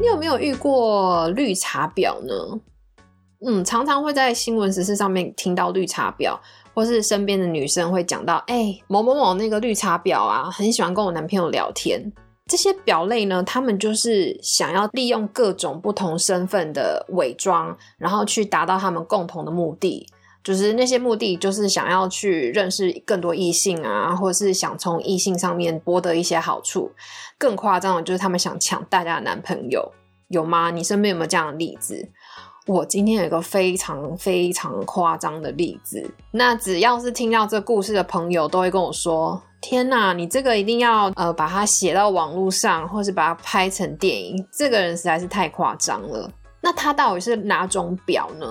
[0.00, 2.60] 你有没有遇过绿茶婊呢？
[3.44, 6.38] 嗯，常常会在新闻时事上面听到绿茶婊，
[6.72, 12.12] 或是身边的女生会讲到，哎，某某某那个绿茶婊啊，很喜欢跟我男朋友聊天。
[12.46, 20.06] 这些表类呢，他们就是想要利用各种不同身份的伪装，然后去达到他们共同的目的。
[20.48, 26.90] 就是那些目的，就是想要去认识更多异性啊，或者是想从异性上面博得一些好处。
[27.36, 29.92] 更夸张的，就是他们想抢大家的男朋友，
[30.28, 30.70] 有吗？
[30.70, 32.08] 你身边有没有这样的例子？
[32.66, 36.10] 我今天有一个非常非常夸张的例子。
[36.30, 39.42] 那只要是听到这故事的朋友，都会跟我说。
[39.60, 44.46] 天呐，你这个一定要呃把它写到网络上，或是把它拍成电影。
[44.56, 46.30] 这个人实在是太夸张了。
[46.60, 48.46] 那它到底是哪种表呢？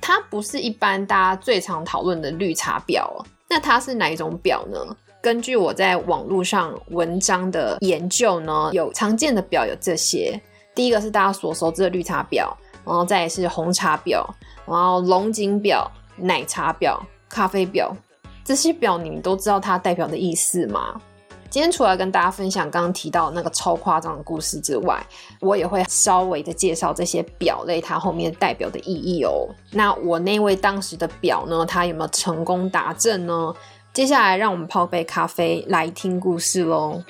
[0.00, 3.24] 它不是一般大家最常讨论的绿茶表。
[3.48, 4.78] 那它是哪一种表呢？
[5.22, 10.40] 根据我在网络上文章的研究呢，有常见的表有这些。
[10.74, 14.28] 第一个是大家所熟知的绿茶表，然后再是红茶表，
[14.66, 17.96] 然后龙井表、奶茶表、咖啡表。
[18.44, 21.00] 这些表你们都知道它代表的意思吗？
[21.48, 25.04] 今天除了跟大家分享刚刚提到那个超夸张的故事之外，
[25.40, 29.48] 我也会稍微的介绍这些表类它后面代表的意义哦。
[29.70, 33.54] 那我那位当时的表呢，它有没有成功达阵呢？
[33.92, 37.02] 接下来让我们泡杯咖啡来听故事喽。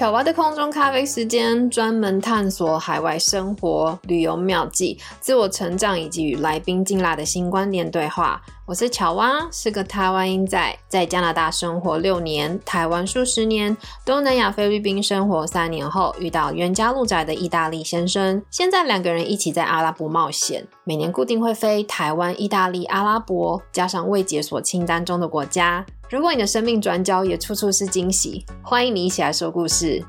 [0.00, 8.40] 巧娃的空中咖啡时间，专门探索海外生活、旅游妙计、自我成长以及与来宾进来的新观点对话。
[8.64, 18.42] 我是乔蛙，是个台湾英仔，在加拿大生活六年，台湾数十年，东南亚菲律宾生活三年后，遇到冤家路窄的意大利先生。
[18.50, 25.84] 现在两个人一起在阿拉伯冒险，每年固定会飞台湾、意大利、阿拉伯，加上未解锁清单中的国家。
[26.10, 30.04] 如果你的生命转角也处处是惊喜，欢迎你一起来说故事。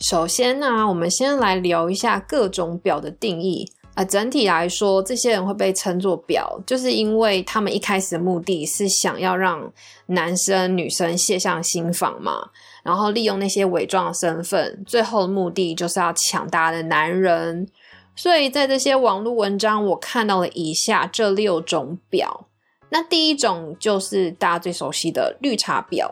[0.00, 4.02] 首先呢，我们先来聊一下各种表的定义啊。
[4.02, 9.70] 整体来说，这些人会被称作表，就是因为他们一开始的目的是想要让
[10.06, 12.48] 男生女生卸下心防嘛，
[12.82, 17.68] 然后利用那些伪装的身份，最后的目的就是要抢大家的男人。
[18.16, 22.47] 所以在这些网络文章，我看到了以下这六种表。
[22.90, 26.10] 那第一种就是大家最熟悉的绿茶婊，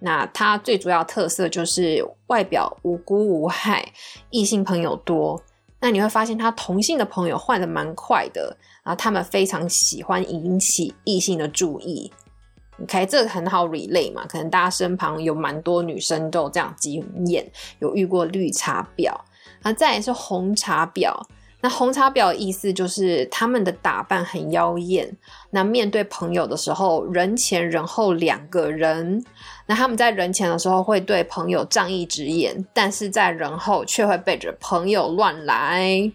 [0.00, 3.92] 那它最主要特色就是外表无辜无害，
[4.30, 5.40] 异性朋友多。
[5.78, 12.10] 那你会发现他同性的朋友换的蛮快的，然后他们非常喜欢引起异性的注意。
[12.82, 17.48] OK，这个很好 relay 嘛，可能大家身旁有蛮多女生都有这样经验，
[17.78, 19.14] 有遇过绿茶婊。
[19.62, 21.12] 那再也是红茶婊。
[21.66, 25.12] 那红茶婊意思就是他们的打扮很妖艳，
[25.50, 29.20] 那面对朋友的时候人前人后两个人，
[29.66, 36.12] 那他们在人前的时候会对朋友仗义直言，但是在人后却会背着朋友乱来。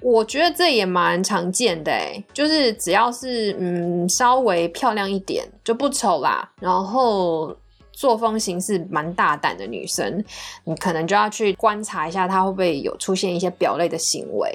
[0.00, 1.92] 我觉得这也蛮常见的
[2.32, 7.56] 就是只要是嗯稍微漂亮一点就不丑啦，然后
[7.92, 10.24] 作风行事蛮大胆的女生，
[10.64, 14.52] 你可能就要去观察一下她会不会有出现一些表类的行为。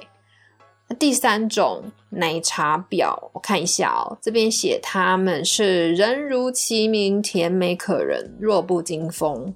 [0.99, 9.51] 第三种奶茶婊，我看一下哦，这边写他们是人如其名，甜美可人，弱不禁风。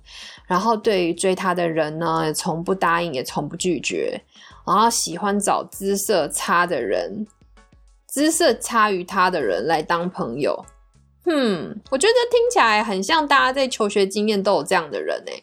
[0.48, 4.20] 然后对于追她的人呢，也从不答应，也从不拒绝。
[4.66, 7.28] 然后喜欢找姿色差的人，
[8.08, 10.66] 姿色差于他的人来当朋友。
[11.26, 15.34] 嗯，我觉得听起来很像大家在求学经验都有这样的人哎，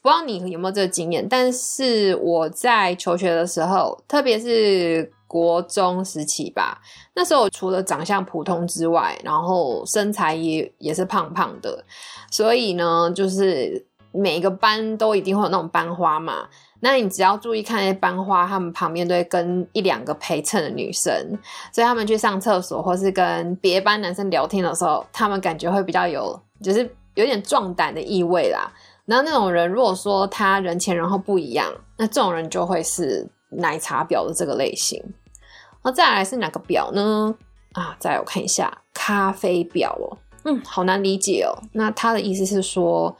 [0.00, 1.28] 不知道你有没有这个经验？
[1.28, 5.12] 但是我在求学的时候，特别是。
[5.32, 6.78] 国中时期吧，
[7.14, 11.82] 那时候除了长相普通之外，然后身材也也是胖胖的，
[12.30, 13.82] 所以呢，就是
[14.12, 16.46] 每个班都一定会有那种班花嘛。
[16.80, 21.14] 那你只要注意看那些班花，他们旁边都会跟一两个陪衬的女生，
[21.72, 26.80] 所以他们去上厕所或是跟别班男生聊天的时候，他们感觉会比较有，就是
[27.14, 28.70] 有点壮胆的意味啦。
[29.06, 35.02] 然后那种人，如果说他人前人后不一样，那这种人就会是奶茶婊的这个类型。
[35.84, 37.34] 那再来是哪个表呢？
[37.72, 41.56] 啊，再来我看一下咖啡表哦，嗯，好难理解哦。
[41.72, 43.16] 那他的意思是说，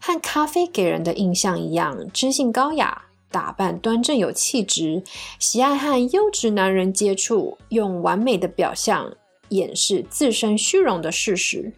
[0.00, 5.02] 和咖啡给人的印象一样，知性高雅，打扮端正有气质，
[5.38, 9.12] 喜爱和优质男人接触，用完美的表象
[9.48, 11.72] 掩饰自身虚荣的事实。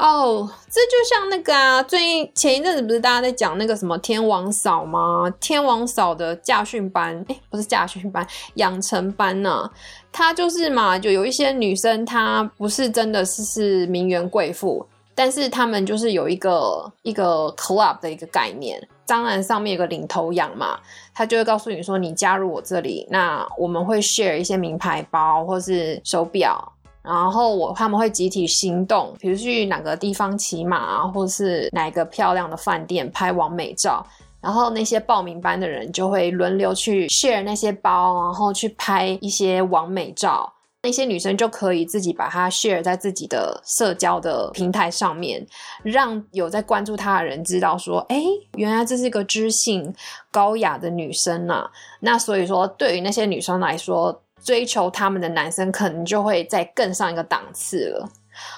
[0.00, 5.30] 哦，这就像那个啊，最近前一阵子不是大家在讲那个什么天王嫂吗？
[5.38, 8.26] 天王嫂的驾训班，哎，不是驾训班，
[8.56, 9.70] 养成班呢。
[10.10, 20.80] 她就是嘛，就有一些女生，她不是真的是是名媛贵妇，但是他们就是有一个一个 club 的一个概念，当然上面有个领头羊嘛，
[21.14, 34.04] 他就会告诉你说，你加入我这里，那我们会 share 一些名牌包或是手表，然后我他们会集体行动，比如去哪个地方骑马啊，或是哪个漂亮的饭店拍完美照。
[34.40, 40.50] 然后那些报名班的人就会轮流去 share 那些包，然后去拍一些完美照。
[40.82, 45.46] 那些女生就可以自己把它 share 在自己的社交的平台上面，
[45.82, 48.22] 让有在关注她的人知道说，哎，
[48.54, 49.94] 原来这是一个知性
[50.30, 51.68] 高雅的女生呐。
[52.00, 58.08] 那所以说，对于那些女生来说，追求他们的男生可能就会再更上一个档次了。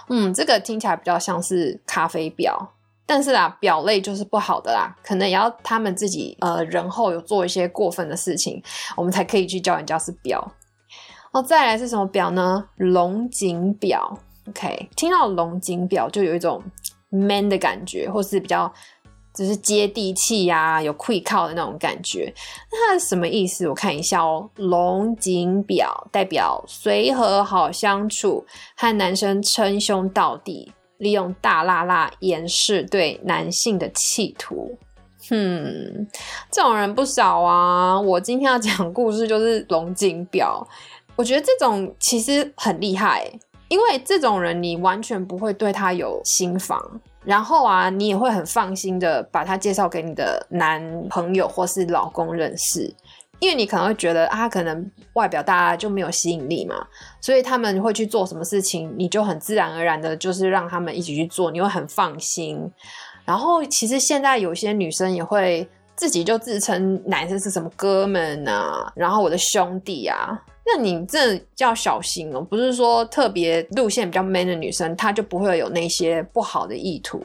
[0.09, 2.67] 嗯，这个听起来比较像是咖啡婊。
[3.05, 8.62] 但是啊，表类就是不好的啦，可能也要他们自己呃人后有做一些过分的事情，
[8.97, 10.50] 我们才可以去叫人家是表。
[11.33, 12.65] 哦，再来是什么表呢？
[12.77, 14.19] 龙井表。
[14.49, 16.62] OK，听到龙井表就有一种
[17.11, 18.73] man 的感觉，或是比较
[19.34, 22.32] 就是接地气呀，有愧靠的那种感觉。
[22.70, 23.69] 那它什么意思？
[23.69, 24.49] 我看一下哦。
[24.56, 28.44] 龙井表代表随和好相处，
[28.76, 30.73] 和男生称兄道弟。
[30.99, 34.79] 利用大辣辣掩饰对男性的企图，
[35.29, 36.06] 哼，
[36.49, 38.00] 这种人不少啊。
[38.00, 40.64] 我今天要讲故事就是龙井表，
[41.17, 43.29] 我觉得这种其实很厉害，
[43.67, 46.81] 因为这种人你完全不会对他有心防，
[47.24, 52.94] 然后啊，你也会很放心的把他介绍给你的男朋友或是老公认识。
[53.38, 56.86] 因为你可能会觉得啊，可能外表大家就没有吸引力嘛，
[57.20, 62.70] 所以他们会去做什么事情，你就很自然而然的，就是让他们一起去做，你会很放心。
[63.24, 77.23] 然后其实现在有些女生也会自己就自称男生是什么哥们啊，然后我的兄弟啊，那你这要小心哦，不是说特别路线比较 man 的女生，她就不会有那些不好的意图。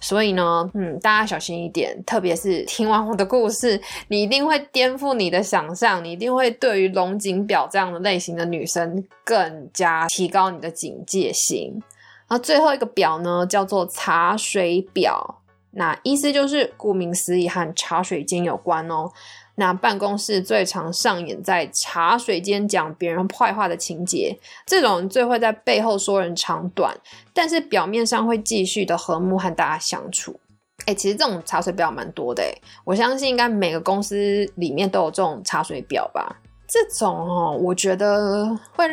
[0.00, 11.80] 所以呢，嗯，大家小心一点，特别是听完我的故事，你一定会颠覆你的想象，你一定会对于龙井表这样的类型的女生更加提高你的警戒心。
[12.26, 19.08] 然后最后一个表呢，叫做茶水表，那意思就是顾名思义和茶水间有关哦。
[19.56, 26.96] 那办公室最常上演在茶水间讲别人坏话的情节，这种最会在背后说人长短，
[27.34, 30.38] 但是表面上会继续的和睦和大家相处。
[30.86, 32.50] 哎，其实这种茶水表蛮多的，哎，
[32.84, 36.40] 我相信应该每个公司里面都有这种茶水表吧。
[36.66, 38.88] 这种哦，我觉得会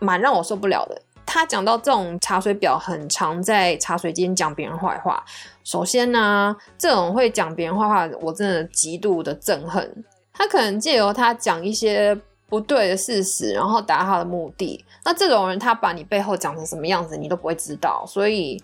[0.00, 1.00] 蛮让我受不了的。
[1.32, 5.24] 他讲到这种茶水表很常在茶水间讲别人坏话。
[5.62, 10.04] 首先呢，这种会讲别人坏话，我真的极度的憎恨。
[10.32, 14.84] 他可能借由他讲一些不对的事实，然后达到他的目的。
[15.04, 18.04] 那这种人，他把你背后讲成什么样子，你都不会知道。
[18.08, 18.60] 所以，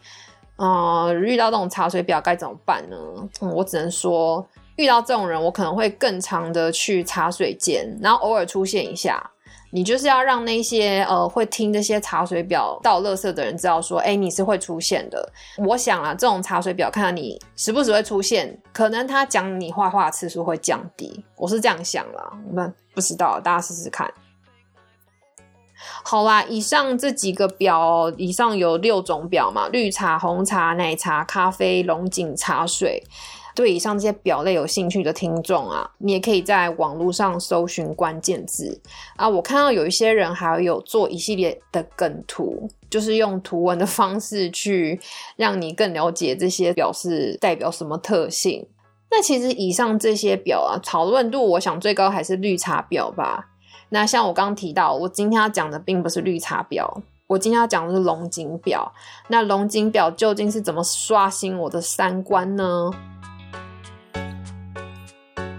[0.56, 2.96] 呃，遇到这种茶水表该怎么办呢？
[3.52, 9.30] 我只能说，遇到这种人，我可能会更常的去茶水间，然后偶尔出现一下。
[9.70, 15.32] 你就是要让那些呃会听这些茶水表倒垃圾的人知道说，哎，你是会出现的。
[15.58, 21.24] 我想啊，这种茶水表看到你时不时会出现，可能他讲你坏话次数会降低。
[21.36, 24.10] 我是这样想啦，我们不知道，大家试试看。
[26.02, 33.02] 好啦，以上这几个表，以上有六种表嘛，绿茶、红茶、奶茶、咖啡、龙井茶水。
[33.56, 38.78] 对以上这些表类有兴趣的听众啊，你也可以在网络上搜寻关键字
[39.16, 39.26] 啊。
[39.26, 45.00] 我看到有一些人还有做一系列的梗图，就是用图文的方式去
[45.36, 48.66] 让你更了解这些表示代表什么特性。
[49.10, 53.48] 那其实以上这些表啊，讨论度我想最高还是绿茶表吧。
[53.88, 58.92] 那像我刚刚提到，我今天要讲的并不是绿茶表，我今天要讲的是龙井表。
[59.28, 62.90] 那龙井表究竟是怎么刷新我的三观呢？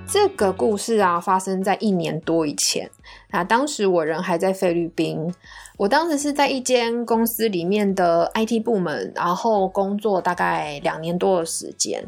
[0.10, 2.90] 这个故事啊，发生在一年多以前。
[3.32, 5.34] 那当时我人还在菲律宾，
[5.78, 12.02] 我当时是在一间公司里面的 IT 部门，然后工作大概两年多的时间。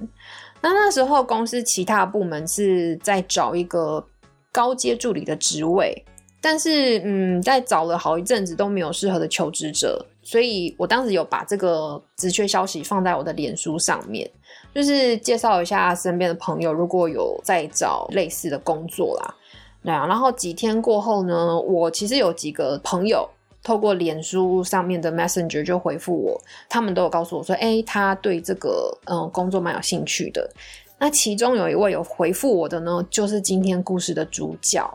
[0.61, 4.05] 那那时候公司其他部门是在找一个
[4.51, 6.05] 高阶助理的职位，
[6.41, 14.29] 但是嗯，在找了好一阵子都没有适合的求职者，所以我当时有把这个职缺消息放在我的脸书上面。
[14.75, 19.33] 就是介绍一下身边的朋友，如果有在找类似的工作啦，
[19.83, 20.05] 对啊。
[20.05, 23.27] 然后几天过后呢，我其实有几个朋友
[23.63, 30.47] 透过脸书上面的 Messenger 就回复我，他们都有告诉我说，哎，他对这个嗯工作蛮有兴趣的。
[30.99, 34.87] 那其中有一位有回复我的呢，就是今天故事的主角。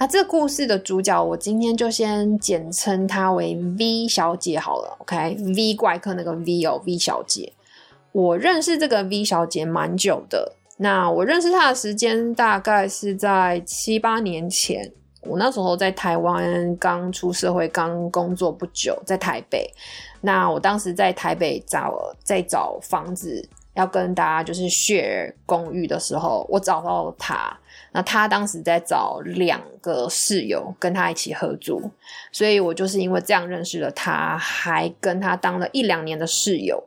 [0.00, 4.96] 那这个故事的主角，我今天就先简称她为 V 小姐好了。
[5.00, 7.52] OK，V 怪客那个 V 哦，V 小姐。
[8.12, 10.52] 我认识这个 V 小姐蛮久的。
[10.76, 14.92] 那我认识她的时间大概是在七八年前。
[15.22, 19.68] 我那时候在台湾刚出社会，刚工作不久，在台北。
[20.20, 27.58] 那我当时在台北找在找房子，要跟大家就是 share 公寓的时候，我找到了他。
[27.92, 31.90] 那他当时在找两个室友跟他一起合租，
[32.30, 36.82] 所以我就是因为这样认识了他，还跟他当了一两年的室友。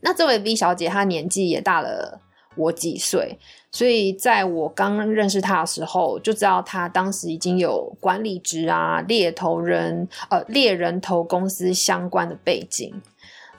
[0.00, 2.18] 那这位 V 小姐她年纪也大了
[2.56, 3.38] 我几岁，
[3.70, 12.98] 所以在我刚认识她的时候，就知道她当时已经有管理职啊、猎头人呃猎人头公司相关的背景。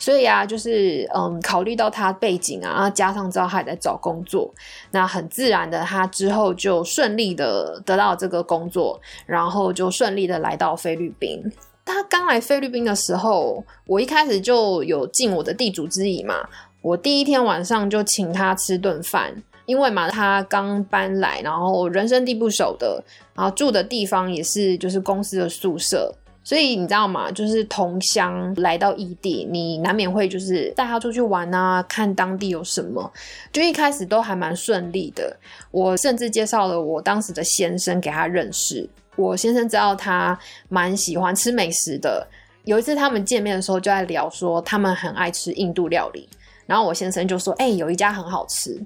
[0.02, 4.52] 所以啊，就是嗯，考虑到他背景啊，加上知道他也在找工作，
[4.90, 11.40] 那很自然的，他之后就顺利的得到这个工作，然后就顺利的来到菲律宾。
[11.86, 16.50] 他刚来菲律宾的时候，我一开始就有尽我的地主之谊嘛，
[16.82, 19.32] 我第一天晚上就请他吃顿饭，
[19.68, 23.04] 因为嘛，他刚搬来，然后人生地不熟的，
[23.36, 26.12] 然后住的地方也是就是公司的宿舍。
[26.44, 27.32] 所以你知道吗？
[27.32, 33.12] 就是同乡来到异地，你难免会就是带他出去玩啊，看当地有什么。
[33.54, 35.38] 就一开始都还蛮顺利的。
[35.70, 38.90] 我甚至介绍了我当时的先生给他认识。
[39.16, 42.28] 我先生知道他蛮喜欢吃美食的。
[42.64, 46.28] 有一次他们见面的时候就在聊说他们很爱吃印度料理，
[46.66, 48.80] 然后我先生就说：“哎，有一家很好吃。”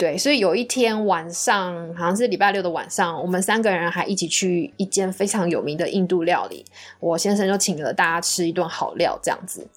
[0.00, 6.64] 对，所以有一天晚上，好像是礼拜六的晚上，我们三个人还一起去一间非常有名的印度料理，
[7.00, 9.68] 我先生就请了大家吃一顿好料，这样子。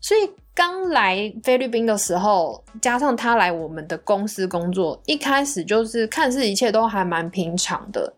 [0.00, 0.28] 所以
[0.60, 8.12] 刚来菲律宾的时候，加上他来我们的公司工作，一开始就是看似一切都还蛮平常的。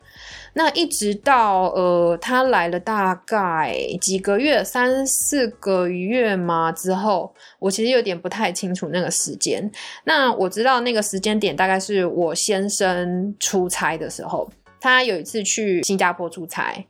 [0.53, 9.71] 那一直到呃，他来了大概几个月，三四个月嘛之后，我其实有点不太清楚那个时间。
[10.03, 16.85] 那我知道那个时间点大概是我先生出差的时候，他有一次去新加坡出差，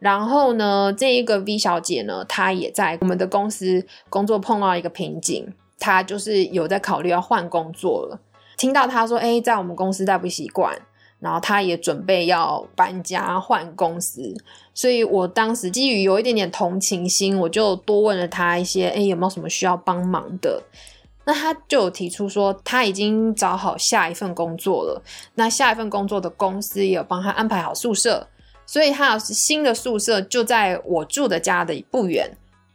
[0.00, 8.20] 然后呢，这一个 V 小姐呢，她也在我们的公司工作碰到一个瓶颈，她就是有在考虑要换工作了。
[8.56, 10.76] 听到她说，哎，在我们公司待不习惯。
[11.20, 14.32] 然后他也准备要搬家换公司，
[14.72, 20.62] 所以我当时基于有一点点同情心，我就多问了他一些，哎，有没有什么需要帮忙的？
[21.24, 25.02] 那他就有提出说，他已经找好下一份工作了，
[25.34, 28.28] 那下一份工作的公司也有帮他安排好宿舍，
[28.68, 32.30] 所以他新的宿舍就在我住的家的不远。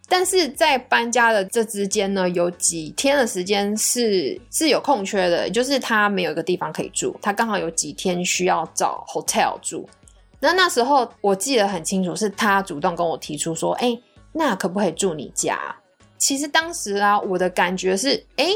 [0.10, 9.88] 但是在搬家的这之间呢，有几天的时间是是有空缺的，就是他没有一个地方可以住，他刚好有几天需要找 hotel 住。
[10.40, 13.98] 那那时候我记得很清楚，是他主动跟我提出说：“哎，
[14.34, 15.58] 那可不可以住你家？”
[16.18, 18.48] 其实当时啊，我的感觉是：“哎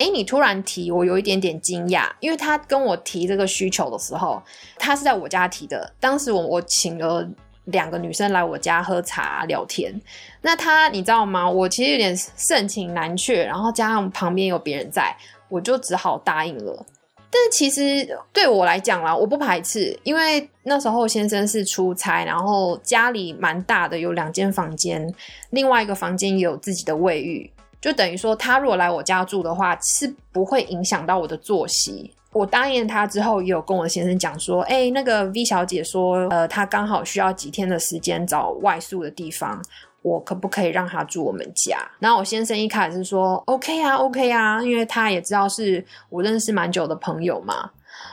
[0.00, 4.42] 哎，你突然提，我有一点点惊讶，因为他跟我提这个需求的时候，
[4.76, 5.92] 他是在我家提的。
[6.00, 7.24] 当时我我请了。”
[7.66, 9.94] 两个女生来我家喝茶聊天，
[10.40, 11.48] 那他你知道吗？
[11.48, 15.14] 我其实有点盛情难却，然后加上旁边有别人在，
[15.48, 16.84] 我就只好答应了。
[17.30, 25.14] 但是其实对我来讲啦，我不排斥，因为那时候先生是出差，然后家里蛮大的，有两间房间，
[25.50, 27.48] 另外一个房间也有自己的卫浴，
[27.80, 32.12] 就等于说他如果来我家住的话，是不会影响到我的作息。
[32.32, 39.60] 我答应他之后，也有跟我先生讲说，哎，那个 V 小姐说，呃，她刚好需要几天的时间找外宿的地方，
[40.02, 41.78] 我可不可以让她住我们家？
[41.98, 47.68] 然后我先生一开始是说，OK 啊，OK 啊，因为他也知道是我认识蛮久的朋友嘛。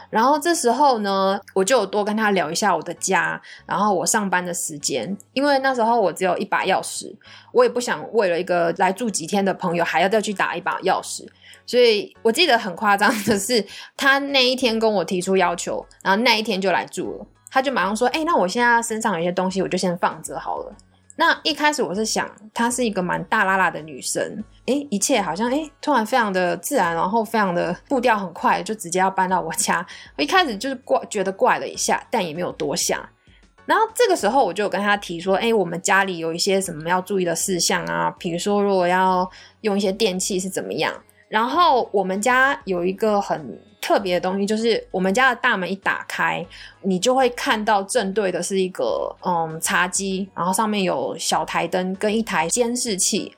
[0.09, 7.13] 然后这时候呢，我就多跟他聊一下我的家，然后我上班的时间，因为那时候我只有一把钥匙，
[7.51, 11.27] 我也不想为了一个来住几天的朋友还要再去打一把钥匙。
[11.65, 13.65] 所以我记得很夸张的是，
[13.97, 17.25] 他那一天跟我提出要求，然后那一天就来住了。
[17.49, 20.73] 他就马上说：“哎，那我现在身上有些东西，我就先放着好了。”
[21.19, 24.23] 那一开始我是想，她是一个蛮大拉拉的女生，
[24.67, 29.83] 哎，一切好像哎，突然非常的自然，然后非常的步调很快，就直接要搬到我家。
[30.15, 33.03] 我一开始就是怪，觉得怪了一下，但也没有多想。
[33.65, 38.15] 然后这个时候我就跟他提说：“哎，我们家里有一些什么要注意的事项啊？
[38.19, 39.29] 比如说，如果要
[39.61, 40.93] 用一些电器是怎么样？”
[41.27, 46.45] 然后我们家有一个很特别的东西，就是我们家的大门一打开，
[46.81, 53.33] 你就会看到正对的是一个嗯茶几，然后上面有小台灯跟一台监视器。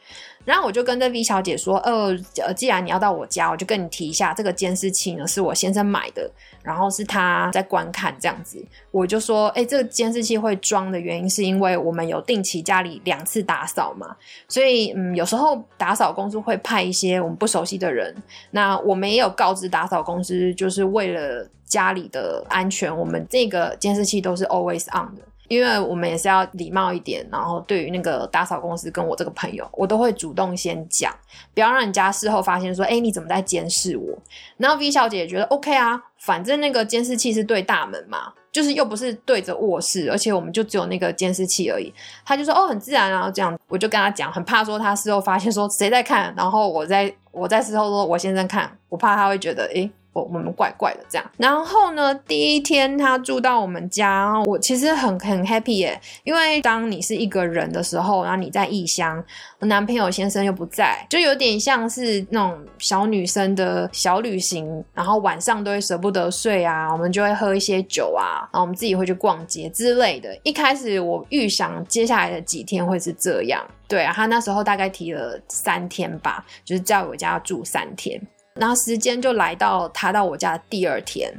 [0.45, 6.29] 然后我就跟这 V 小姐说，呃呃，既然你要到我家，我就跟你提一下，这个监视器呢是我先生买的，
[6.63, 8.63] 然后是他在观看这样子。
[8.89, 14.15] 我就说，哎，这个监视器会装的原因是因为我们有定期家里两次打扫嘛，
[14.47, 18.15] 所以嗯，有时候打扫公司会派一些我们不熟悉的人，
[18.51, 25.21] 那我们也有告知打扫公司，就是为了家里的安全，我们这个监视器都是 always on 的。
[25.49, 31.13] 因为我们也是要礼貌一点，然后对于那个打扫公司跟我这个朋友，我都会主动先讲，
[31.53, 34.17] 不要让人家事后发现说，哎，你怎么在监视我？
[34.57, 41.91] 然后 V 小姐也觉得 OK 啊，反正那个监视器是对大门嘛，就是又不是对着卧室，而且我们就只有那个监视器而已。
[42.23, 49.89] 她就说哦，很自然啊，这样我就跟她讲，很怕说她事后发现说谁在看，然后我在我在事后说我先生看，我怕她会觉得哎。
[50.13, 59.23] 我我们怪怪的这样，然后呢，第一天他住到我们家，我其实很很 happy 耶，因为当你是一个人的时候，然后你在异乡，
[59.59, 70.35] 男朋友先生又不在，就有点像是那种小女生的小旅行，然后晚上都会舍不得睡啊，我们就会喝一些酒啊，然后我们自己会去逛街之类的。
[70.43, 78.19] 一开始我预想接下来的几天会是这样，对啊，他那时候大概提了三天吧，就是在我家住三天。
[78.59, 81.33] 然后时间就来到他到我家的第二天，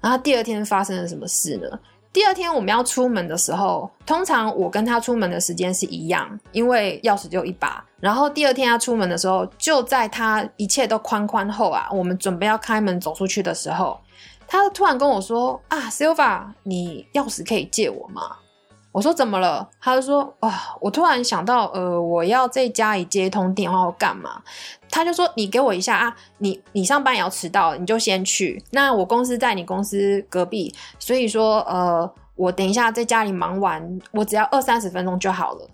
[0.00, 1.78] 然后第二天发生了什么事呢？
[2.12, 7.84] 第二天我们要出门的时候，通常我跟他出门的时间是一样，因为钥匙就一把。
[8.00, 14.00] 然后第二天他出门的时候，就在他一切都宽宽后啊，我们准备要开门走出去的时候，
[14.48, 18.22] 他突然跟我说：“啊，Silva，你钥匙可以借我吗？”
[18.92, 19.68] 我说怎么了？
[19.78, 24.40] 他就说啊，我突然想到，呃，我要在家里接通电话或干嘛？
[24.90, 28.62] 他就说你给我一下啊，你你上班也要迟到，你就先去。
[28.70, 35.68] 那我公司在你公司隔壁，所以说呃，我等一下在家里忙完，我只要二三十分钟就好了。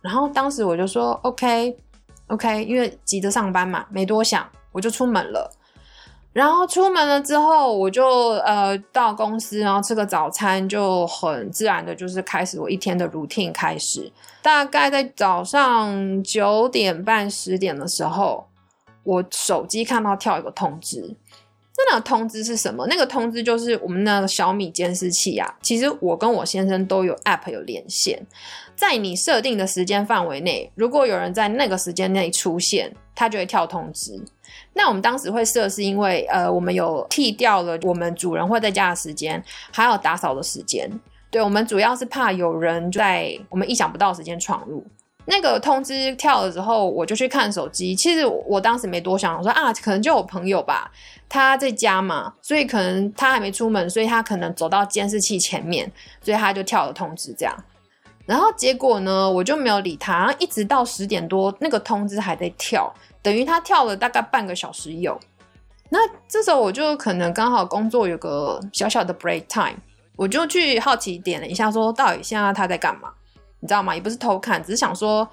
[0.00, 1.76] 然后当时我就说 OK
[2.28, 5.50] OK，因为急着上班嘛，没多想，我就出门了。
[6.32, 8.06] 然后出门了之后，我就
[8.44, 14.12] 呃到公司，然后吃个早餐，就很自然的，就是开始我一天的 routine 开始。
[14.42, 18.46] 大概在早上九点半十点的时候，
[19.06, 21.16] 我手机看到跳一个通知。
[21.88, 22.86] 那个通知是什么？
[22.86, 25.54] 那个通知就是我们那个小米监视器啊。
[25.60, 28.18] 其实我跟我先生都有 app 有连线，
[28.74, 34.18] 在你设定的时间范围内，如果有人在那个时间内出现，它就会跳通知。
[34.72, 40.90] 那我们当时会设，是因为呃，我们有剃掉了我们主人会在家的时间，还有打扫的时间。
[41.30, 44.82] 对我们主要是怕有人在我们意想不到时间闯入。
[45.28, 47.94] 那个通知跳了之后，我就去看手机。
[47.94, 50.90] 其实我当时没多想，我说啊，可能就我朋友吧，
[51.28, 55.90] 他在家嘛，所以可能他还没出门，所以他可能走到监视器前面，
[56.22, 57.54] 所以他就跳了通知这样。
[58.24, 62.92] 然后结果呢，我就没有理他，一直到十点多，那个通知还在跳。
[63.22, 65.18] 等于他跳了大概半个小时有，
[65.90, 69.76] 那这时候我就可能刚好工作有个小小的 break time，
[70.14, 73.10] 我就去好奇点了一下，说到底现在他在干嘛？
[73.60, 73.94] 你知道吗？
[73.94, 75.28] 也不是偷看，只是想说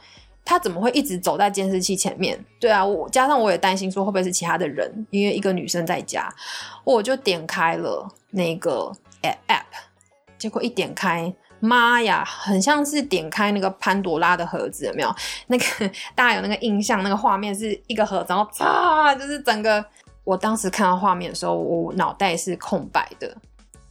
[0.45, 2.43] 他怎么会一直走在监视器前面？
[2.59, 6.33] 对啊，我加上我也担心说会不会是其他的人，因为一个女生在家，
[6.83, 9.63] 我就点开了那个 app，
[10.37, 11.33] 结果一点开。
[11.59, 15.15] 妈呀，很像是点开那个潘多拉的盒子，有没有？
[15.47, 15.65] 那个
[16.13, 19.83] 大家有那个印象，那个画面是一个盒子，然后啪，就是整个。
[20.25, 23.33] 我当时看到画面的时候，我脑袋是空白的，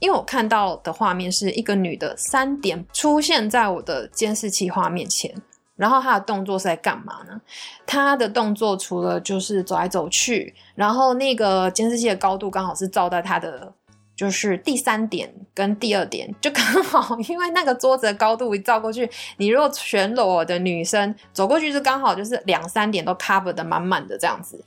[0.03, 5.33] 因为我看到的画面是一个女的三点出现在我的监视器画面前，
[5.77, 7.41] 然后她的动作是在干嘛呢？
[7.87, 13.73] 她的动作除了就是走来走去，然后那个监视器的高度刚好是照在她的。
[14.15, 24.63] 就是第三点跟第二点就刚好，因为那个桌子的高度一照过去，你如果全裸的女生走过去，是刚好就是两三点都 cover 的满满的这样子。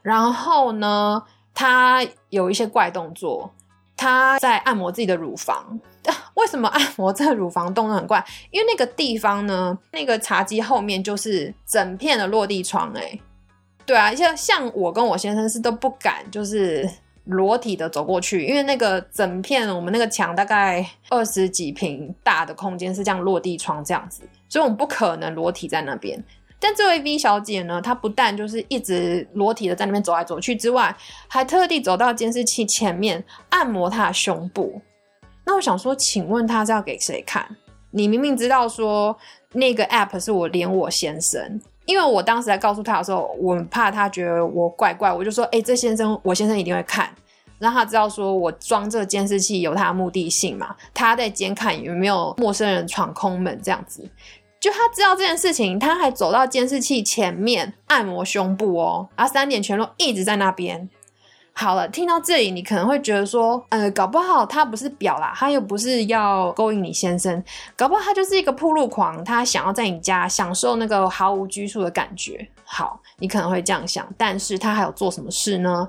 [0.00, 1.20] 然后呢，
[1.52, 3.52] 她有一些怪动作，
[3.96, 5.78] 他在按摩自己的乳房。
[6.34, 8.24] 为什么按摩这个乳房动作很怪？
[8.50, 12.92] 因为那个地方呢，那个茶几后面就是整片的落地窗。
[12.94, 13.18] 哎，
[13.86, 16.88] 对啊，像像我跟我先生是都不敢，就是。
[17.26, 26.22] 裸体的走过去，因为那个整片我们那个墙大概二十几平大的空间是这样落地窗这样子，所以我们不可能裸体在那边。
[26.60, 30.96] 但这位 V 小姐呢，她不但就是一直裸体的在那边走来走去之外，
[31.28, 34.80] 还特地走到监视器前面按摩她的胸部。
[35.44, 37.46] 那我想说，请问她是要给谁看？
[37.90, 39.16] 你明明知道说
[39.52, 41.60] 那个 app 是我连我先生。
[41.86, 47.14] 因为我当时在告诉他的时候，我怕他觉得我怪怪，我就说：“哎，这先生，我先生一定会看，
[47.58, 54.08] 让他知道说我装这个监视器有他的目的性嘛，他在监看有没有陌生人闯空门这样子。”
[54.64, 60.88] 就他知道这件事情，他还走到监视器前面按摩胸部哦，啊，三点全都一直在那边。
[61.52, 67.44] 好了，听到这里，你可能会觉得说，呃，搞不好他不是表啦，他又不是要勾引你先生，
[67.76, 72.48] 搞不好他就是一个铺路狂，他想要在你家享受那个毫无拘束的感觉。
[72.64, 75.86] 好，你可能会这样想，但是他还有做什么事呢？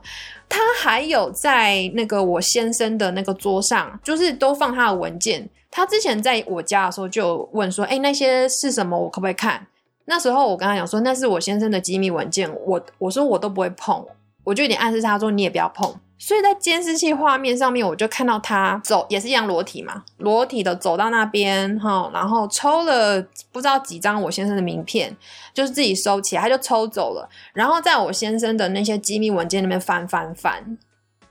[0.49, 5.49] 他还有在那个我先生的那个桌上，就是都放他的文件。
[5.75, 8.97] 他之前在我家的时候就问说，哎，那些是什么？
[8.97, 9.67] 我可不可以看？
[10.05, 14.05] 那时候我跟他讲说，那是我先生的机密文件，我我说我都不会碰。
[14.45, 25.13] 我就有点暗示他说你也不要碰，所以在监视器画面上面，我就看到他走也是一样裸体嘛，裸体的走到那边哈，然后抽了不知道几张我先生的名片，
[25.53, 30.77] 就是自己收起来，他就抽走了，然后在我先生的那些机密文件那边翻翻翻。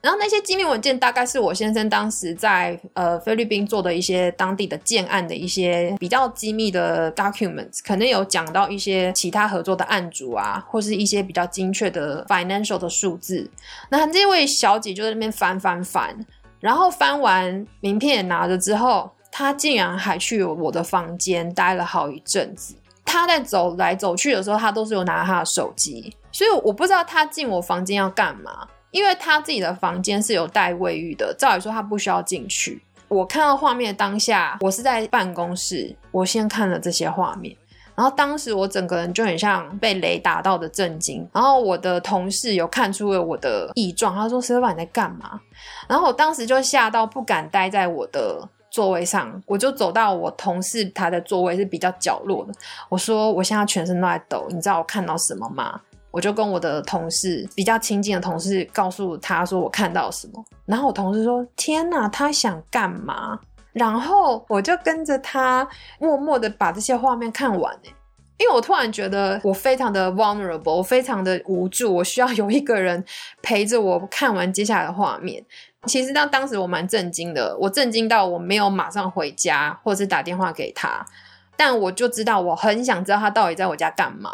[0.05, 13.51] 然后那些机密文件大概是我先生当时在呃菲律宾做的一些当地的建案的一些比较机密的 documents，可能有讲到一些其他合作的案主啊，或是一些比较精确的 financial 的数字。
[13.88, 16.14] 那这位小姐就在那边翻翻翻，
[16.61, 22.75] 然后翻完名片也拿着之后，她竟然还去我的房间待了好一阵子。
[23.07, 28.69] 她在走来走去的时候，她都是有拿她的手机，所以我不知道她进我房间要干嘛。
[28.94, 32.80] 因为他自己的房间是有带卫浴的，照理说他不需要进去。
[33.09, 37.57] 我看到画面当下，我是在办公室，我先看了这些画面，
[37.96, 41.28] 然后当时我整个人就很像被雷打到的震惊。
[41.33, 45.40] 然后我的同事有看出了我的异状，他说 s i l 你在干嘛？”
[45.88, 52.54] 然后我当时就吓到不敢待在我的座位上，我就走到我同事他的座位是比较角落的，
[52.88, 55.80] 我说：“我现在全身都在抖，你知道我看到什么吗？”
[56.14, 63.37] 我就跟我的同事比较亲近的同事告诉他说我看到什么，然后我同事说天哪，他想干嘛？
[63.72, 65.66] 然后我就跟着他
[65.98, 67.77] 默默的把这些画面看完
[68.38, 73.05] 因为我突然觉得我非常的 vulnerable，我非常的无助，我需要有一个人
[73.42, 75.44] 陪着我看完接下来的画面。
[75.87, 81.05] 其实当当时我蛮震惊的，我震惊到我没有马上回家或者是打电话给他，
[81.57, 84.31] 但我就知道我很想知道他到底在我家干嘛。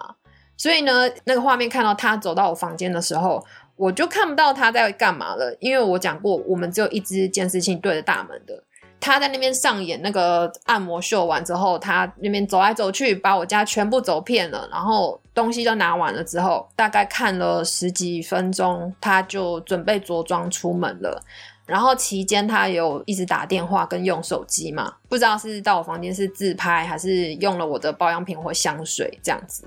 [0.60, 3.42] 所以呢，那个画面看到他走到我房间的时候，
[3.76, 5.56] 我就看不到他在干嘛了。
[5.58, 8.62] 因为我讲过，我们只有一只监视器对着大门的。
[9.00, 21.24] 他在那边上演那个按摩秀完之后，他那边走来走去，把我家全部走遍了，然后东西都拿完了之后，大概看了十几分钟，他就准备着装出门了。
[21.64, 29.64] 然后期间他有一直打电话跟用手机嘛，不知道是到我房间是自拍，还是用了我的保养品或香水这样子。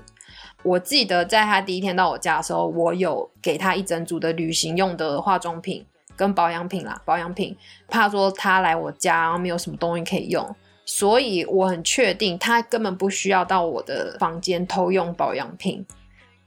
[0.64, 5.84] 我记得在他第一天到我家的时候，我有给他一整组的旅行用的化妆品
[6.16, 15.84] 跟保养品啦，保养品怕说他来我家没有什么东西可以用，所以我很确定他根本不需要到我的房间偷用保养品。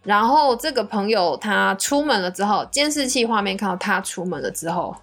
[0.03, 4.95] 然后这个朋友他出门了之后，监视器画面看到他出门了之后。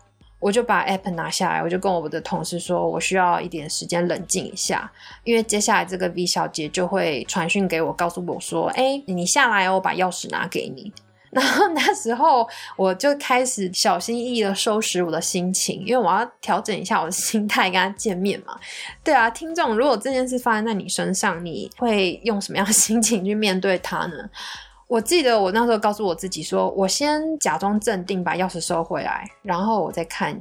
[0.44, 10.92] 我就把 app 拿下来，我就跟我的同事说，我需要一点时间冷静一下，因为接下来这个 V 小姐就会传讯给我，告诉我说，哎，你下来，我把钥匙拿给你。
[11.35, 18.54] 然后那时候我就开始小心翼翼的收拾我的心情，因为我要调整一下我的心态，跟他见面嘛。
[19.02, 24.28] 对啊，听众，如果这件事发生在你身上，你会用什么样的心情去面对它呢？
[24.88, 30.40] 我记得我那时候告诉我自己说，我先假装镇定，把钥匙收回来，然后我再看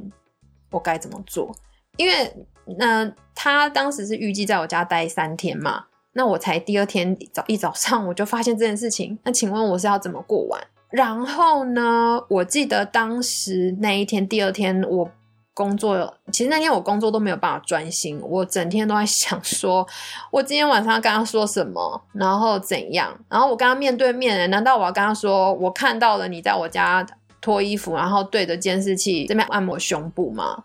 [0.71, 1.56] 我该怎么做。
[1.97, 2.34] 因为
[2.77, 9.17] 那他当时是预计在我家待三天嘛，那我才第二天早一早上我就发现这件事情。
[9.23, 10.62] 那请问我是要怎么过完？
[10.89, 15.10] 然后呢，我记得当时那一天第二天我。
[15.53, 19.87] 工作其实那天我工作都没有办法专心，我整天都在想说，
[20.31, 27.05] 我今天晚上跟他说什么，然后怎样，然后我跟他面对面，难道我要跟他说我看到了你在我家
[27.39, 30.63] 脱衣服，然后对着监视器这边按摩胸部吗？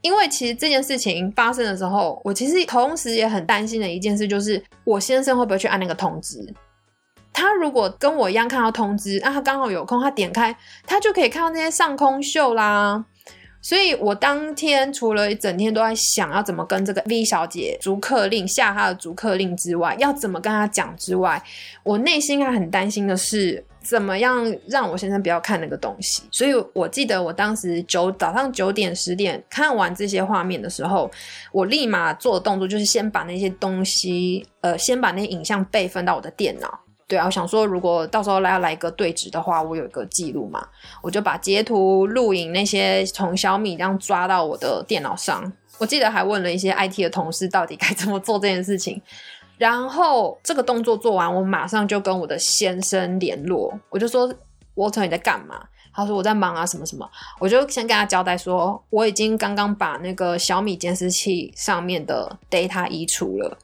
[0.00, 6.54] 因为其实这件事情发生的时候，我其实同时也很担心的一件事就是，我先生会不会去按那个通知？
[7.32, 13.04] 他如果跟我一样看到通知，那他刚好有空，他点开，他就可以看到那些上空秀啦。
[13.60, 21.42] 所以我当天除了整天都在想要怎么跟这个 V 小姐逐客令下她的逐客令之外，要怎么跟她讲之外，
[21.82, 26.22] 我内心还很担心的是怎么样让我先生不要看那个东西。
[26.30, 31.10] 所以我记得我当时九早上九点十点看完这些画面的时候，
[31.52, 36.80] 我立马做的动作就是先把那些东西，呃，先把那些影像备份到我的电脑。
[37.08, 40.68] 对啊，我想说，如果到时候来要来一个对质的话，我有一个记录嘛，
[41.02, 45.50] 我就把截图、录影那些从小米这样抓到我的电脑上。
[45.78, 49.00] 我记得还问了一些 IT 的同事，到底该怎么做这件事情。
[49.56, 54.30] 然后这个动作做完，我马上就跟我的先生联络，我就说
[54.74, 55.64] Walter 你在干嘛？
[55.94, 57.08] 他说我在忙啊，什么什么，
[57.40, 63.56] 我就先跟他交代说，我已经刚刚把那个小米监视器上面的 data 移除了。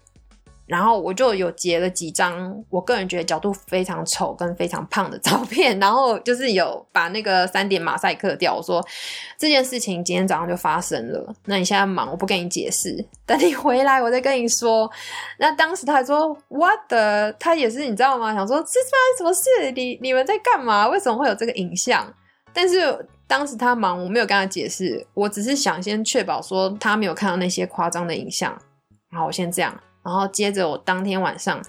[0.67, 8.55] 然后我就有截了几张我个人觉得角度非常丑跟非常胖的照片，然后就是有把那个三点马赛克掉。
[8.55, 8.83] 我说
[9.37, 14.91] 这件事情今天早上就发生了，那你现在忙，我不跟你解释，等你回来我再跟你说。
[15.39, 18.35] 那当时他还说 What 的，他也是你知道吗？
[18.35, 19.71] 想说这发生什么事？
[19.73, 20.89] 你你们在干嘛？
[20.89, 22.11] 为什么会有这个影像？
[22.53, 28.57] 但是当时他忙，我没有跟他解释，我只是想先确保说他没有看到那些夸张的影像。
[29.11, 29.79] 好，我先这样。
[30.05, 31.61] 然后接着我当天晚上，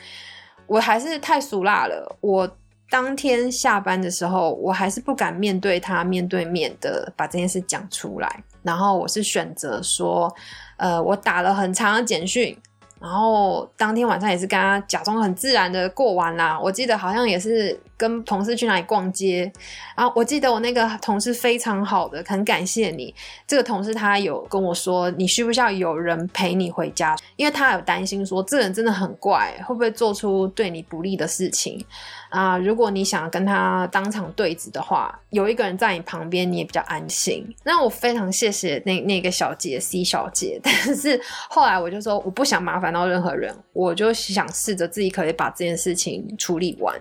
[0.67, 2.15] 我还是太俗辣了。
[2.21, 2.49] 我
[2.89, 8.43] 当天下班的时候，我还是不敢面对他面对面的把这件事讲出来。
[8.61, 10.33] 然后我是选择说，
[10.77, 12.57] 呃，我打了很长的简讯。
[12.99, 16.59] 然后当天晚上也是跟他假装很自然的过完啦。
[16.59, 19.51] 我记得好像也是跟同事去哪里逛街。
[19.97, 23.13] 然后我记得我那个同事非常好的，很感谢你。
[23.47, 27.15] 这个同事他有跟我说，你需不需要有人陪你回家？
[27.35, 31.83] 因为他有担心说，这人真的很怪，会不会做出对你不利的事情
[32.29, 32.57] 啊？
[32.59, 37.43] 如果你想跟他当场对质的话，有一个人在你旁边，你也比较安心。
[37.63, 42.75] 那我非常谢谢那那个小姐 C 小姐， 但是后来我就说，我不想麻。
[42.75, 46.93] 烦到任何人，我就想试着自己可以把这件事情处理完。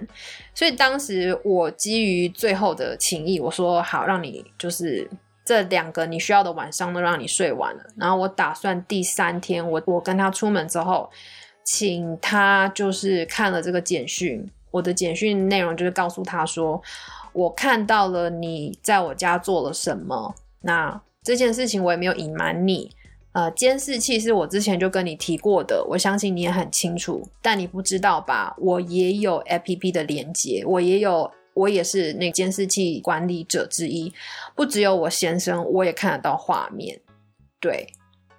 [0.54, 5.10] 所以当时我基于最后的情谊，我说好，让你就是
[5.44, 7.82] 这两个你需要的晚上都让你睡完了。
[7.96, 11.10] 然后我打算第三天，我我跟他出门之后，
[11.64, 14.48] 请他就是看了这个简讯。
[14.70, 16.80] 我的简讯内容就是告诉他说，
[17.32, 20.34] 我看到了你在我家做了什么。
[20.62, 22.90] 那这件事情我也没有隐瞒你。
[23.34, 28.54] 呃，监视器是我之前就跟你提过的，我相信你也很清楚，但你不知道吧？
[28.58, 34.12] 我也有 APP 的连接，我也有，我也是那监视器管理者之一，
[34.54, 37.00] 不只有我先生，我也看得到画面。
[37.58, 37.88] 对，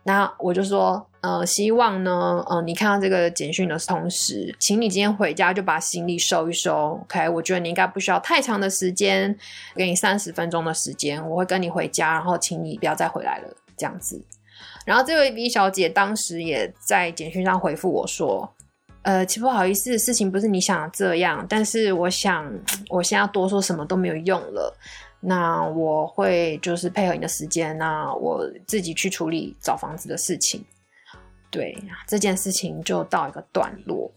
[0.05, 7.27] 那我就说，呃，希望呢，呃，你看到这个简讯的同时，请你今天回家就把行李收一收，OK？
[7.27, 9.37] 我觉得你应该不需要太长的时间，
[9.75, 14.23] 给你三十分钟的时间，我会跟你回家，然后请你不要再回来了，这样子。
[14.85, 18.47] 然后这位 B 小姐当时也在简讯上回复我说
[19.01, 22.49] ：“呃，其实不好意思，事情不是你想的这样，但是我想
[22.89, 24.73] 我现在多说什么都没有用了。
[25.19, 30.63] 那我会就是配合你的时间，那我自己去处理找房子的事情。
[31.49, 31.75] 对，
[32.07, 34.11] 这件事情就到一个段落。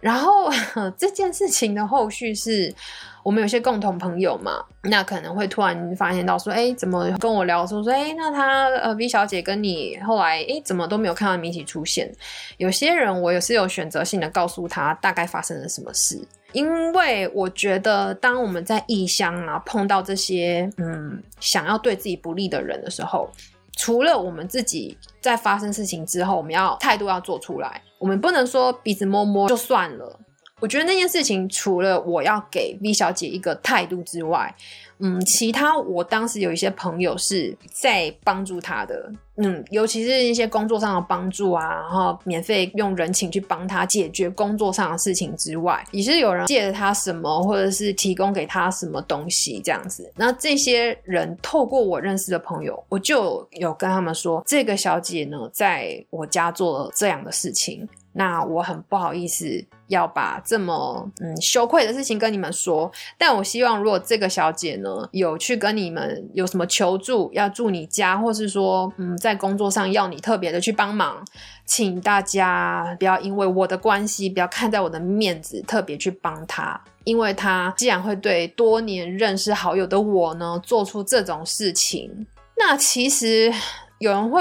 [0.00, 0.50] 然后
[0.96, 2.74] 这件事情的后续是。”
[3.22, 12.10] 我们有些共同朋友嘛，那可能会突然发现到说，哎，怎么跟我聊说说，哎，那他呃 V 小姐跟你后来，哎，怎么都没有看到你一起出现？
[12.56, 16.18] 有些人我也是有选择性的告诉他大概发生了什么事，
[16.52, 23.30] 因为我觉得当我们在异乡啊碰到这些嗯想要对自己不利的人的时候，
[23.76, 30.18] 除了我们自己在发生事情之后，我们要态度要做出来，我们不能说鼻子摸摸就算了。
[30.60, 34.54] 我觉得那件事情，除了我要给 V 小姐一个态度之外，
[34.98, 50.12] 嗯，其他我当时有一些朋友是在帮助她的，嗯，尤其是一些工作上的帮助啊，然后免费用人情去帮她解决工作上的事情之外，也是有人借了她什么，或者是提供给她什么东西这样子。
[50.16, 57.88] 那这些人透过我认识的朋友，我就有跟他们说，这个小姐呢，在我家做了这样的事情。
[58.12, 59.46] 那我很不好意思
[59.86, 71.24] 要把这么嗯羞愧的事情跟你们说，但我希望如果这个小姐呢有去跟你们有什么求助，要住你家，或是说嗯在工作上要你特别的去帮忙，
[71.64, 82.26] 请大家不要因为我的关系，不要看在我的面子特别去帮她，因为她既然会对多年认识好友的我呢做出这种事情，
[82.58, 83.52] 那其实
[83.98, 84.40] 有人会。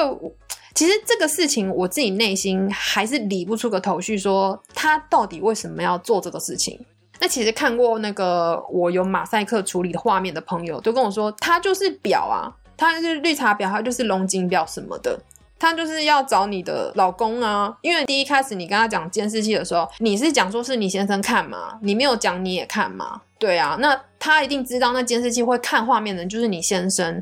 [0.79, 6.79] 其实这个事情，我自己内心还是理不出个头绪，说他到底为什么要做这个事情。
[7.19, 15.19] 那其实看过那个我有马赛克处理的画面的朋友，都跟我说，他就是表啊，他就是绿茶婊，他就是龙井婊什么的，
[15.59, 17.77] 他就是要找你的老公啊。
[17.81, 27.21] 因为第一开始你跟他讲监视器的时候，你是讲说是你先生看嘛，你没有讲你也看嘛，对啊，那他一定知道那监视器会看画面的人就是你先生，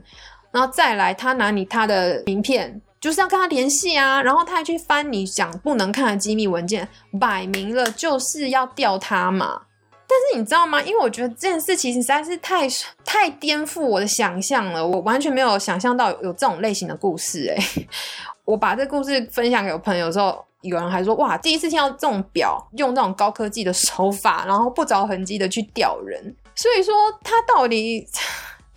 [0.52, 2.80] 然后再来他拿你他的名片。
[3.08, 6.86] 就是要跟他联系啊，然后他还去翻你讲不能看的机密文件，
[7.18, 9.62] 摆明了就是要调他嘛。
[10.06, 10.82] 但是你知道吗？
[10.82, 12.68] 因为我觉得这件事其实实在是太
[13.06, 17.48] 太颠覆我的想象了，我完全没有想象到有这种类型的故事。
[17.48, 17.64] 哎，
[18.44, 26.36] 我把这故事分享给我朋友之后，有人还说哇，第一次听到这种表用这种高科技的手法，然后不着痕迹的去钓人。
[26.56, 26.94] 所以说
[27.24, 28.06] 他到底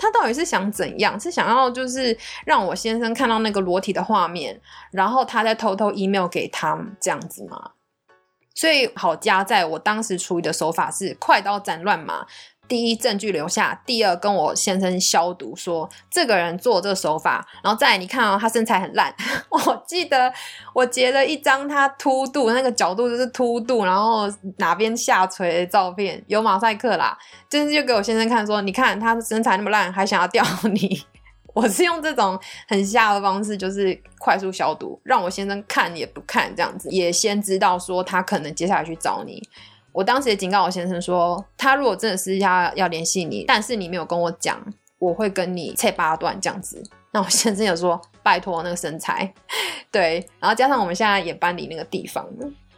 [0.01, 1.21] 他到底是想怎样？
[1.21, 4.59] 是想要就是让我先生看到那个裸体的画面，
[4.91, 7.73] 然后他再偷偷 email 给他这样子吗？
[8.55, 12.27] 所以好加在我当时处理的手法是快刀斩乱麻。
[12.71, 19.13] 第一证据留下，第二跟我先生消毒，说这个人做这个手法，然后再你看哦，他身材很烂。
[19.51, 20.33] 我记得
[20.73, 31.03] 我截了一张他凸肚，那个角度就是凸肚，然后哪边下垂的照片，有马赛克啦，就是就给我先生看，说你看他身材那么烂，还想要钓你。
[31.53, 39.43] 我是用这种很吓的方式，就是快速消毒，让我先生看也不看，这样子也先知道说他可能接下来去找你。
[40.01, 44.59] 我当时也警告我先生说，他如果真的是要要联系你，但是你没有跟我讲，
[44.99, 46.83] 我会跟你切八段这样子。
[47.13, 49.31] 那我先生有说，拜托那个身材，
[49.93, 52.27] 对，然后加上我们现在也搬离那个地方，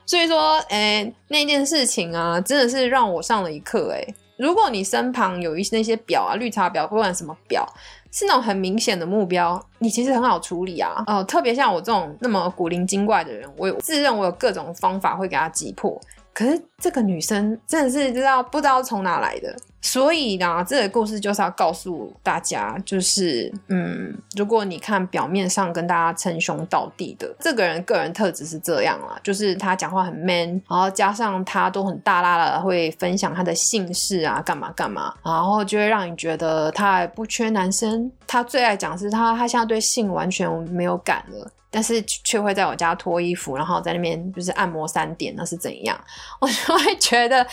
[0.04, 3.92] 所以说，哎，那件事情啊，真的是让我上了一课。
[3.92, 4.04] 哎，
[4.36, 7.64] 如果你身旁有一些那些表啊，绿茶表，不管什么表，
[8.10, 11.04] 是那种很明显的目标，你其实很好处理啊。
[11.06, 16.00] 哦，特别像我这种那么古灵精怪的人，我自认我有各种方法会给他击破。
[16.34, 41.50] 可是这个女生真的是知道不知道从哪来的，所以呢，这个故事就是要告诉大家，就是嗯，如果你看表面上跟大家称兄道弟的这个人，个人特质是这样啦，就是他讲话很 man，然后加上他都很大拉的会分享他的姓氏啊，干嘛干嘛，然后就会让你觉得他不缺男生，他最爱讲是他他现在对性完全没有感了。
[41.72, 45.98] 但是却会在我家脱衣服，然后在那边就是按摩三点，那是怎样？
[46.38, 47.44] 我就会觉得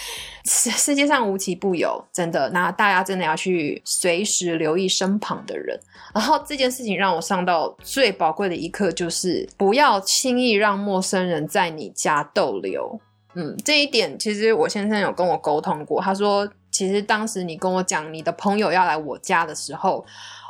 [0.43, 2.49] 世界上无奇不有，真的。
[2.49, 5.79] 那大家真的要去随时留意身旁的人。
[6.13, 12.99] 然后这件事情让我上到最宝贵的一课，就是不要轻易让陌生人在你家逗留。
[13.35, 20.05] 嗯，这一点其实我先生有跟我沟通过，他说其实当时你跟我讲你的朋友要来我家的时候。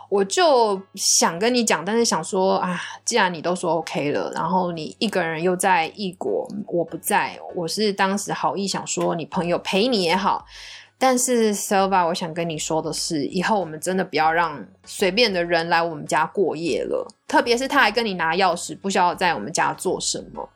[0.09, 10.43] 我就想跟你讲，但是想说啊，既然你都说 OK 了，然后你一个人又在异国，我不在，我是当时好意想说你朋友陪你也好，
[10.97, 20.49] 但是 Selva，我想跟你说的是，以后我们真的不要让随便的人来我们家过夜了，特别是他还跟你拿钥匙，不需要在我们家做什么，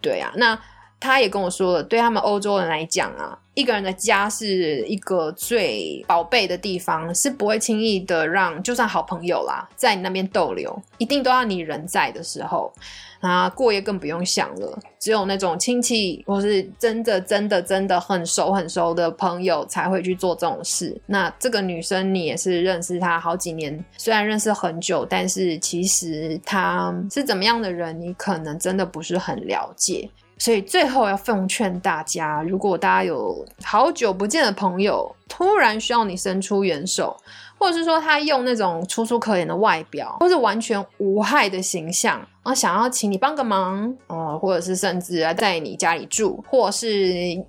[0.00, 0.58] 对呀，那。
[1.04, 12.72] 他也跟我说了，对他们欧洲人来讲啊，一个人的家是一个最宝贝的地方，是不会轻易的让就算好朋友啦，在你那边逗留，一定都要你人在的时候，
[13.20, 14.78] 啊，过夜更不用想了。
[14.98, 20.98] 只有那种亲戚或是真的真的真的很熟很熟的朋友才会去做这种事。
[21.04, 30.08] 那这个女生你也是认识她好几年，虽然认识很久，但是其实她是怎么样的人，你可能真的不是很了解。
[30.38, 37.16] 所以最后要奉劝大家，如果大家有好久不见的朋友，突然需要你伸出援手。
[37.56, 46.86] 或者是说他用那种楚楚可怜的外表，或是完全无害的形象，然后想要请你帮个忙，哦，或者是甚至啊在你家里住，或是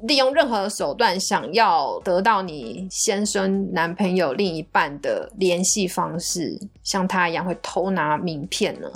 [0.03, 8.87] 利用任何手段想要得到你先生、男朋友、另一半的联系方式，像他一样会偷拿名片呢，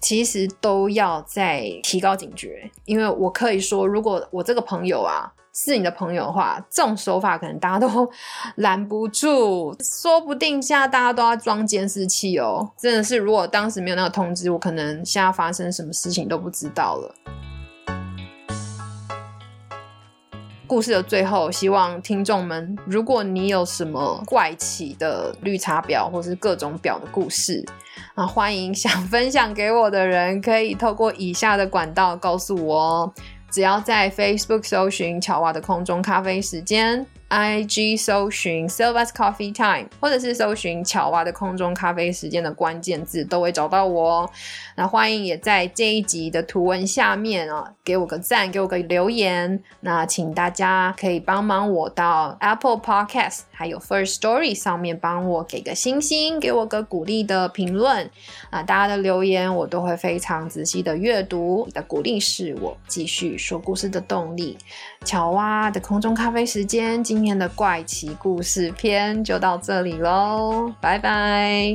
[0.00, 5.32] 其实都要再提高警觉，因为我可以说，如果我这个朋友啊。
[5.58, 8.06] 是你的朋友的话，这种手法可能大家都
[8.56, 12.70] 拦不住，说不定现在大家都要装监视器哦。
[12.78, 17.14] 真的是，如果当时没有那个通知，我可能现在发生什么事情都不知道了。
[20.66, 27.64] 故事的最后，希望听众们，如果你有什么怪奇的绿茶婊或是各种婊的故事，
[28.16, 33.12] 啊，欢迎想分享给我的人，可以透过以下的管道告诉我哦。
[33.48, 37.06] 只要在 Facebook 搜寻乔娃的空中咖啡时间。
[37.28, 44.30] IG 搜寻 Silva's Coffee Time，或者是搜寻巧娃的空中咖啡时间的关键字，都会找到我哦。
[44.76, 49.60] 那欢迎也在这一集的图文下面啊，给我个赞，给我个留言。
[49.80, 58.08] 那请大家可以帮忙我到 Apple Podcast 还有 First Story 上面帮我给个星星，给我个鼓励的评论。
[58.50, 64.56] 啊，大家的留言我都会非常仔细的阅读，你的鼓励是我继续说故事的动力。
[65.06, 71.72] 巧蛙的空中咖啡时间，今天的怪奇故事篇就到这里喽，拜拜。